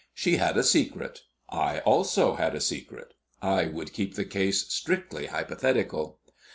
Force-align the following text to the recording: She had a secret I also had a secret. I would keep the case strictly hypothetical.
She 0.15 0.37
had 0.37 0.57
a 0.57 0.63
secret 0.63 1.21
I 1.47 1.81
also 1.81 2.33
had 2.33 2.55
a 2.55 2.59
secret. 2.59 3.13
I 3.39 3.65
would 3.67 3.93
keep 3.93 4.15
the 4.15 4.25
case 4.25 4.65
strictly 4.67 5.27
hypothetical. 5.27 6.17